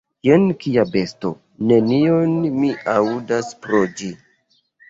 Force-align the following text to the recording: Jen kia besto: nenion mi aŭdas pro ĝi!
Jen 0.27 0.45
kia 0.63 0.85
besto: 0.95 1.31
nenion 1.71 2.35
mi 2.57 2.73
aŭdas 2.97 3.55
pro 3.67 3.83
ĝi! 4.01 4.15